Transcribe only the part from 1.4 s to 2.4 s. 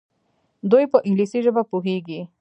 ژبه پوهیږي.